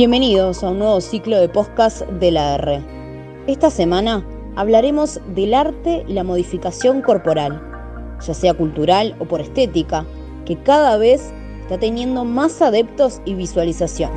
Bienvenidos 0.00 0.64
a 0.64 0.70
un 0.70 0.78
nuevo 0.78 0.98
ciclo 1.02 1.38
de 1.38 1.50
podcast 1.50 2.06
de 2.06 2.30
la 2.30 2.54
R. 2.54 2.80
Esta 3.46 3.68
semana 3.68 4.24
hablaremos 4.56 5.20
del 5.34 5.52
arte 5.52 6.06
y 6.08 6.14
la 6.14 6.24
modificación 6.24 7.02
corporal, 7.02 7.60
ya 8.26 8.32
sea 8.32 8.54
cultural 8.54 9.14
o 9.18 9.26
por 9.26 9.42
estética, 9.42 10.06
que 10.46 10.56
cada 10.56 10.96
vez 10.96 11.34
está 11.60 11.78
teniendo 11.78 12.24
más 12.24 12.62
adeptos 12.62 13.20
y 13.26 13.34
visualización. 13.34 14.10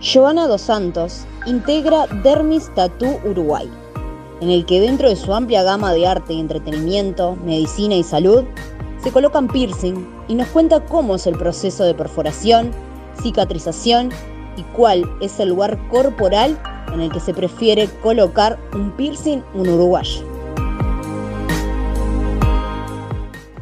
Joana 0.00 0.48
Dos 0.48 0.62
Santos 0.62 1.26
integra 1.44 2.06
Dermis 2.22 2.74
Tattoo 2.74 3.20
Uruguay, 3.22 3.68
en 4.40 4.48
el 4.48 4.64
que 4.64 4.80
dentro 4.80 5.10
de 5.10 5.16
su 5.16 5.34
amplia 5.34 5.62
gama 5.62 5.92
de 5.92 6.06
arte 6.06 6.32
y 6.32 6.40
entretenimiento, 6.40 7.36
medicina 7.44 7.96
y 7.96 8.02
salud, 8.02 8.44
se 9.04 9.12
colocan 9.12 9.48
piercing 9.48 10.08
y 10.28 10.34
nos 10.34 10.48
cuenta 10.48 10.80
cómo 10.86 11.16
es 11.16 11.26
el 11.26 11.36
proceso 11.36 11.84
de 11.84 11.94
perforación, 11.94 12.70
cicatrización 13.20 14.08
y 14.56 14.62
cuál 14.74 15.04
es 15.20 15.38
el 15.40 15.50
lugar 15.50 15.78
corporal 15.88 16.58
en 16.90 17.02
el 17.02 17.12
que 17.12 17.20
se 17.20 17.34
prefiere 17.34 17.86
colocar 18.02 18.58
un 18.72 18.92
piercing 18.92 19.42
un 19.52 19.68
uruguayo. 19.68 20.24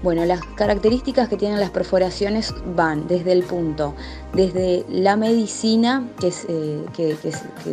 Bueno, 0.05 0.24
las 0.24 0.41
características 0.55 1.28
que 1.28 1.37
tienen 1.37 1.59
las 1.59 1.70
perforaciones 1.70 2.54
van 2.77 3.09
desde 3.09 3.32
el 3.32 3.43
punto, 3.43 3.95
desde 4.32 4.84
la 4.88 5.16
medicina, 5.16 6.09
que, 6.20 6.29
es, 6.29 6.46
eh, 6.48 6.84
que, 6.93 7.16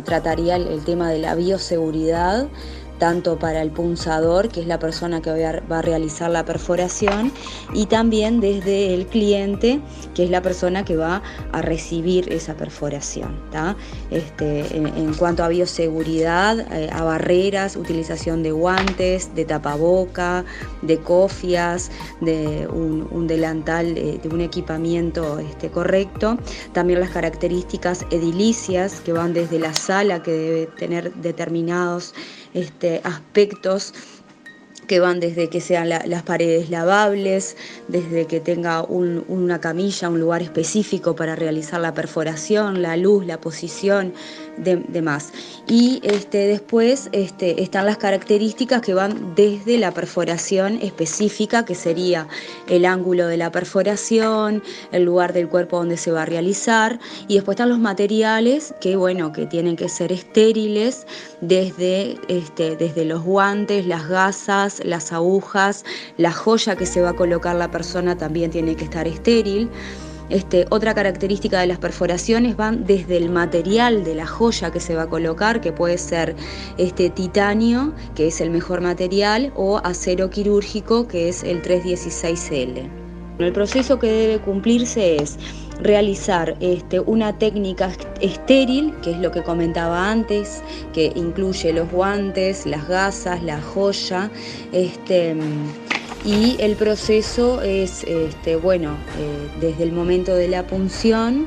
trataría 0.02 0.56
el 0.56 0.82
tema 0.84 1.08
de 1.08 1.18
la 1.18 1.36
bioseguridad, 1.36 2.48
tanto 3.00 3.38
para 3.38 3.62
el 3.62 3.72
punzador, 3.72 4.48
que 4.48 4.60
es 4.60 4.68
la 4.68 4.78
persona 4.78 5.20
que 5.20 5.60
va 5.68 5.78
a 5.78 5.82
realizar 5.82 6.30
la 6.30 6.44
perforación, 6.44 7.32
y 7.74 7.86
también 7.86 8.40
desde 8.40 8.94
el 8.94 9.06
cliente, 9.06 9.80
que 10.14 10.22
es 10.24 10.30
la 10.30 10.42
persona 10.42 10.84
que 10.84 10.96
va 10.96 11.22
a 11.50 11.62
recibir 11.62 12.32
esa 12.32 12.54
perforación. 12.54 13.40
Este, 14.10 14.76
en, 14.76 15.14
cuanto 15.14 15.42
a 15.42 15.48
bioseguridad, 15.48 16.60
eh, 16.72 16.90
a 16.92 17.02
barreras, 17.02 17.76
utilización 17.76 18.42
de 18.42 18.52
guantes, 18.52 19.34
de 19.34 19.44
tapaboca, 19.44 20.44
de 20.82 20.98
cofias, 20.98 21.90
de 22.20 22.68
un, 22.68 23.26
delantal, 23.26 23.94
de 23.94 24.28
un 24.30 24.40
equipamiento 24.40 25.38
este, 25.38 25.70
correcto. 25.70 26.36
También 26.72 27.00
las 27.00 27.10
características 27.10 28.04
edilicias 28.10 29.00
que 29.00 29.12
van 29.12 29.32
desde 29.32 29.58
la 29.58 29.72
sala 29.74 30.22
que 30.22 30.32
debe 30.32 30.66
tener 30.66 31.14
determinados 31.14 32.14
este, 32.54 33.00
aspectos 33.04 33.94
que 34.90 34.98
van 34.98 35.20
desde 35.20 35.48
que 35.48 35.60
sean 35.60 35.88
las 35.88 36.22
paredes 36.24 36.68
lavables, 36.68 37.56
desde 37.86 38.26
que 38.26 38.40
tenga 38.40 38.82
una 38.82 39.60
camilla, 39.60 40.08
un 40.08 40.18
lugar 40.18 40.42
específico 40.42 41.14
para 41.14 41.36
realizar 41.36 41.80
la 41.80 41.94
perforación, 41.94 42.82
la 42.82 42.96
luz, 42.96 43.24
la 43.24 43.40
posición, 43.40 44.12
demás. 44.56 45.32
Y 45.68 46.00
este, 46.02 46.38
después 46.38 47.08
este, 47.12 47.62
están 47.62 47.86
las 47.86 47.98
características 47.98 48.82
que 48.82 48.92
van 48.92 49.36
desde 49.36 49.78
la 49.78 49.92
perforación 49.92 50.80
específica, 50.82 51.64
que 51.64 51.76
sería 51.76 52.26
el 52.68 52.84
ángulo 52.84 53.28
de 53.28 53.36
la 53.36 53.52
perforación, 53.52 54.60
el 54.90 55.04
lugar 55.04 55.32
del 55.32 55.48
cuerpo 55.48 55.78
donde 55.78 55.98
se 55.98 56.10
va 56.10 56.22
a 56.22 56.26
realizar, 56.26 56.98
y 57.28 57.34
después 57.34 57.54
están 57.54 57.68
los 57.68 57.78
materiales 57.78 58.74
que, 58.80 58.96
bueno, 58.96 59.32
que 59.32 59.46
tienen 59.46 59.76
que 59.76 59.88
ser 59.88 60.10
estériles 60.10 61.06
desde, 61.40 62.18
este, 62.26 62.74
desde 62.74 63.04
los 63.04 63.22
guantes, 63.22 63.86
las 63.86 64.08
gasas, 64.08 64.79
las 64.84 65.12
agujas, 65.12 65.84
la 66.16 66.32
joya 66.32 66.76
que 66.76 66.86
se 66.86 67.00
va 67.00 67.10
a 67.10 67.16
colocar 67.16 67.56
la 67.56 67.70
persona 67.70 68.16
también 68.16 68.50
tiene 68.50 68.76
que 68.76 68.84
estar 68.84 69.06
estéril. 69.06 69.70
Este, 70.30 70.64
otra 70.70 70.94
característica 70.94 71.60
de 71.60 71.66
las 71.66 71.78
perforaciones 71.78 72.56
van 72.56 72.84
desde 72.84 73.16
el 73.16 73.30
material 73.30 74.04
de 74.04 74.14
la 74.14 74.26
joya 74.26 74.70
que 74.70 74.78
se 74.78 74.94
va 74.94 75.02
a 75.02 75.08
colocar, 75.08 75.60
que 75.60 75.72
puede 75.72 75.98
ser 75.98 76.36
este, 76.78 77.10
titanio, 77.10 77.92
que 78.14 78.28
es 78.28 78.40
el 78.40 78.50
mejor 78.50 78.80
material, 78.80 79.52
o 79.56 79.78
acero 79.78 80.30
quirúrgico, 80.30 81.08
que 81.08 81.28
es 81.28 81.42
el 81.42 81.62
316L. 81.62 82.88
El 83.40 83.52
proceso 83.52 83.98
que 83.98 84.06
debe 84.06 84.38
cumplirse 84.40 85.16
es 85.16 85.36
realizar 85.82 86.56
este, 86.60 87.00
una 87.00 87.38
técnica 87.38 87.90
estéril, 88.20 88.94
que 89.02 89.12
es 89.12 89.18
lo 89.18 89.30
que 89.30 89.42
comentaba 89.42 90.10
antes, 90.10 90.62
que 90.92 91.12
incluye 91.14 91.72
los 91.72 91.90
guantes, 91.90 92.66
las 92.66 92.86
gasas, 92.88 93.42
la 93.42 93.60
joya, 93.60 94.30
este, 94.72 95.34
y 96.24 96.56
el 96.60 96.76
proceso 96.76 97.62
es, 97.62 98.04
este, 98.04 98.56
bueno, 98.56 98.92
eh, 99.18 99.48
desde 99.60 99.84
el 99.84 99.92
momento 99.92 100.34
de 100.34 100.48
la 100.48 100.66
punción 100.66 101.46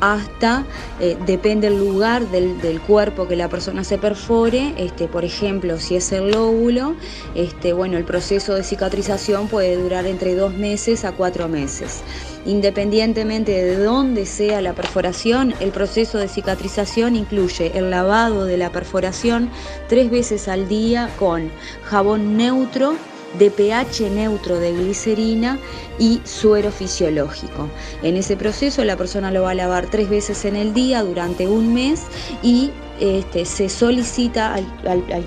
hasta, 0.00 0.64
eh, 1.00 1.16
depende 1.26 1.70
del 1.70 1.78
lugar 1.78 2.26
del, 2.30 2.80
cuerpo 2.86 3.26
que 3.26 3.36
la 3.36 3.48
persona 3.48 3.84
se 3.84 3.98
perfore, 3.98 4.74
este, 4.76 5.08
por 5.08 5.24
ejemplo, 5.24 5.78
si 5.78 5.96
es 5.96 6.12
el 6.12 6.30
lóbulo, 6.30 6.94
este, 7.34 7.72
bueno, 7.72 7.98
el 7.98 8.04
proceso 8.04 8.54
de 8.54 8.62
cicatrización 8.62 9.48
puede 9.48 9.76
durar 9.76 10.06
entre 10.06 10.34
dos 10.34 10.54
meses 10.54 11.04
a 11.04 11.12
cuatro 11.12 11.48
meses. 11.48 12.02
Independientemente 12.46 13.52
de 13.52 13.76
dónde 13.76 14.24
sea 14.24 14.60
la 14.60 14.72
perforación, 14.72 15.54
el 15.60 15.70
proceso 15.70 16.18
de 16.18 16.28
cicatrización 16.28 17.16
incluye 17.16 17.72
el 17.76 17.90
lavado 17.90 18.44
de 18.44 18.56
la 18.56 18.70
perforación 18.70 19.50
tres 19.88 20.10
veces 20.10 20.48
al 20.48 20.68
día 20.68 21.10
con 21.18 21.50
jabón 21.84 22.36
neutro, 22.36 22.94
de 23.38 23.50
pH 23.50 24.10
neutro 24.10 24.58
de 24.58 24.72
glicerina 24.72 25.58
y 25.98 26.20
suero 26.24 26.70
fisiológico. 26.70 27.68
En 28.02 28.16
ese 28.16 28.36
proceso 28.36 28.84
la 28.84 28.96
persona 28.96 29.30
lo 29.30 29.42
va 29.42 29.50
a 29.50 29.54
lavar 29.54 29.90
tres 29.90 30.08
veces 30.08 30.44
en 30.44 30.56
el 30.56 30.72
día 30.72 31.02
durante 31.02 31.46
un 31.46 31.74
mes 31.74 32.02
y 32.42 32.70
este, 33.00 33.44
se 33.44 33.68
solicita 33.68 34.54
al, 34.54 34.66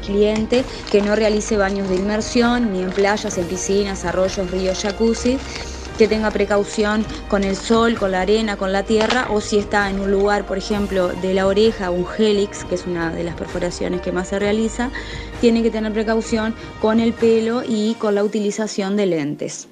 cliente 0.02 0.66
que 0.92 1.02
no 1.02 1.16
realice 1.16 1.56
baños 1.56 1.88
de 1.88 1.96
inmersión 1.96 2.74
ni 2.74 2.82
en 2.82 2.90
playas, 2.90 3.38
en 3.38 3.46
piscinas, 3.46 4.04
arroyos, 4.04 4.52
ríos, 4.52 4.82
jacuzzi 4.82 5.38
que 6.02 6.08
tenga 6.08 6.32
precaución 6.32 7.06
con 7.28 7.44
el 7.44 7.56
sol, 7.56 7.96
con 7.96 8.10
la 8.10 8.22
arena, 8.22 8.58
con 8.58 8.72
la 8.72 8.82
tierra, 8.82 9.28
o 9.30 9.40
si 9.40 9.60
está 9.60 9.88
en 9.88 10.00
un 10.00 10.10
lugar, 10.10 10.48
por 10.48 10.58
ejemplo, 10.58 11.10
de 11.10 11.36
la 11.36 11.46
oreja, 11.46 11.92
un 11.92 12.08
helix, 12.18 12.66
que 12.66 12.74
es 12.74 12.88
una 12.88 13.12
de 13.12 13.24
las 13.24 13.36
perforaciones 13.36 14.02
que 14.02 14.12
más 14.12 14.30
se 14.30 14.40
realiza, 14.40 14.90
tiene 15.42 15.62
que 15.62 15.70
tener 15.70 15.94
precaución 15.94 16.56
con 16.82 17.00
el 17.00 17.14
pelo 17.14 17.62
y 17.64 17.94
con 18.00 18.16
la 18.16 18.24
utilización 18.24 18.98
de 18.98 19.06
lentes. 19.06 19.68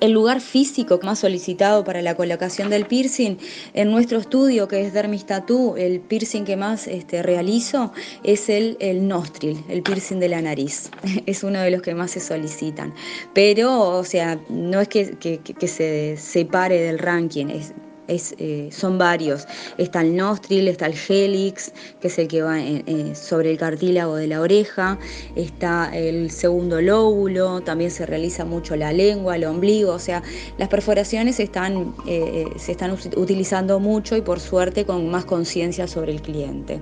El 0.00 0.12
lugar 0.12 0.40
físico 0.40 1.00
más 1.02 1.18
solicitado 1.18 1.84
para 1.84 2.02
la 2.02 2.14
colocación 2.14 2.70
del 2.70 2.86
piercing 2.86 3.36
en 3.74 3.90
nuestro 3.90 4.18
estudio, 4.18 4.68
que 4.68 4.86
es 4.86 4.92
Dermis 4.92 5.26
Tattoo, 5.26 5.76
el 5.76 6.00
piercing 6.00 6.44
que 6.44 6.56
más 6.56 6.86
este, 6.86 7.22
realizo 7.22 7.92
es 8.22 8.48
el, 8.48 8.76
el 8.80 9.08
nostril, 9.08 9.64
el 9.68 9.82
piercing 9.82 10.20
de 10.20 10.28
la 10.28 10.40
nariz. 10.40 10.90
Es 11.26 11.42
uno 11.42 11.60
de 11.60 11.70
los 11.70 11.82
que 11.82 11.94
más 11.94 12.12
se 12.12 12.20
solicitan. 12.20 12.94
Pero, 13.34 13.98
o 13.98 14.04
sea, 14.04 14.40
no 14.48 14.80
es 14.80 14.88
que, 14.88 15.16
que 15.18 15.68
se 15.68 16.16
separe 16.16 16.80
del 16.80 16.98
ranking, 16.98 17.46
es, 17.46 17.74
eh, 18.08 18.68
son 18.72 18.96
varios. 18.98 19.46
Está 19.76 20.00
el 20.00 20.16
nostril, 20.16 20.68
está 20.68 20.86
el 20.86 20.94
helix, 20.94 21.72
que 22.00 22.08
es 22.08 22.18
el 22.18 22.28
que 22.28 22.42
va 22.42 22.58
eh, 22.58 22.82
eh, 22.86 23.14
sobre 23.14 23.50
el 23.50 23.58
cartílago 23.58 24.16
de 24.16 24.26
la 24.26 24.40
oreja, 24.40 24.98
está 25.36 25.90
el 25.94 26.30
segundo 26.30 26.80
lóbulo, 26.80 27.60
también 27.60 27.90
se 27.90 28.06
realiza 28.06 28.44
mucho 28.44 28.76
la 28.76 28.92
lengua, 28.92 29.36
el 29.36 29.44
ombligo, 29.44 29.92
o 29.92 29.98
sea, 29.98 30.22
las 30.56 30.68
perforaciones 30.68 31.38
están, 31.38 31.94
se 32.06 32.72
están 32.72 32.96
utilizando 33.16 33.78
mucho 33.78 34.16
y 34.16 34.22
por 34.22 34.40
suerte 34.40 34.86
con 34.86 35.10
más 35.10 35.24
conciencia 35.24 35.86
sobre 35.86 36.12
el 36.12 36.22
cliente. 36.22 36.80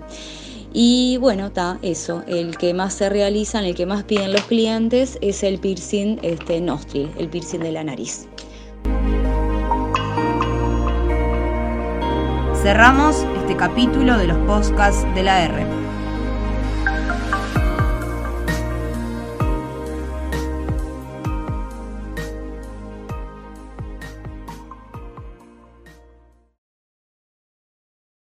Y 0.72 1.16
bueno, 1.18 1.46
está 1.46 1.78
eso, 1.82 2.22
el 2.26 2.56
que 2.58 2.74
más 2.74 2.94
se 2.94 3.08
realiza, 3.08 3.66
el 3.66 3.74
que 3.74 3.86
más 3.86 4.04
piden 4.04 4.32
los 4.32 4.42
clientes 4.42 5.18
es 5.22 5.42
el 5.42 5.58
piercing 5.58 6.18
este, 6.22 6.60
nostril, 6.60 7.10
el 7.18 7.28
piercing 7.28 7.60
de 7.60 7.72
la 7.72 7.82
nariz. 7.82 8.28
Cerramos 12.66 13.24
este 13.36 13.54
capítulo 13.54 14.18
de 14.18 14.26
los 14.26 14.38
podcasts 14.38 15.06
de 15.14 15.22
la 15.22 15.44
R. 15.44 15.85